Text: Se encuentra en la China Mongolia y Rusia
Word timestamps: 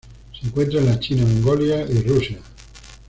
Se 0.31 0.47
encuentra 0.47 0.79
en 0.79 0.87
la 0.87 0.99
China 0.99 1.23
Mongolia 1.27 1.85
y 1.87 2.01
Rusia 2.01 2.39